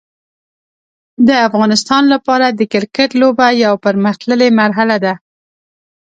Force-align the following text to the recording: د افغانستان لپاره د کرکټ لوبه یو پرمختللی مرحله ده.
د 1.27 1.29
افغانستان 1.47 2.03
لپاره 2.13 2.47
د 2.49 2.61
کرکټ 2.73 3.09
لوبه 3.21 3.47
یو 3.65 3.73
پرمختللی 3.85 4.49
مرحله 4.59 4.97
ده. 5.05 5.13